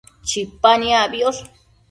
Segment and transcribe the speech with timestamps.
[0.27, 1.41] Chipa niacbiosh